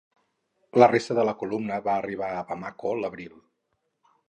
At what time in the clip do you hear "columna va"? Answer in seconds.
1.43-1.95